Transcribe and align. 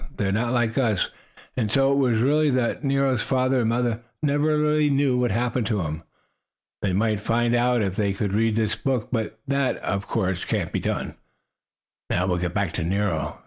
They 0.17 0.25
are 0.27 0.31
not 0.31 0.51
like 0.51 0.79
us. 0.79 1.11
And 1.55 1.71
so 1.71 1.91
it 1.91 1.97
was 1.97 2.53
that 2.55 2.83
Nero's 2.83 3.21
father 3.21 3.59
and 3.59 3.69
mother 3.69 4.01
never 4.23 4.57
really 4.57 4.89
knew 4.89 5.19
what 5.19 5.29
happened 5.29 5.67
to 5.67 5.81
him. 5.81 6.01
They 6.81 6.91
might 6.91 7.19
find 7.19 7.53
out 7.53 7.83
if 7.83 7.97
they 7.97 8.11
could 8.11 8.33
read 8.33 8.55
this 8.55 8.75
book, 8.75 9.09
but 9.11 9.37
that, 9.47 9.77
of 9.77 10.07
course, 10.07 10.43
can't 10.43 10.71
be 10.71 10.79
done. 10.79 11.13
Now 12.09 12.25
we'll 12.25 12.37
get 12.37 12.55
back 12.55 12.71
to 12.73 12.83
Nero. 12.83 13.37